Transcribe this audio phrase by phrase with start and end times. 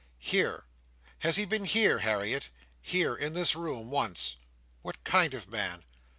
[0.17, 0.65] "Here!
[1.19, 2.49] Has he been here, Harriet?"
[2.81, 3.91] "Here, in this room.
[3.91, 4.35] Once."
[4.81, 5.83] "What kind of man?"